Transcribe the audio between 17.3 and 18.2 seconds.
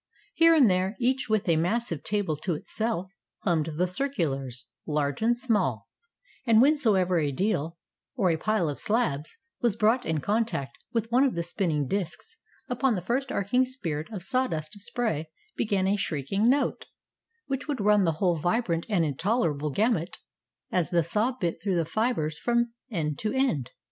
which would run the